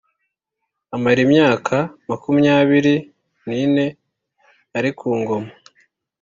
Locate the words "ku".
4.97-5.09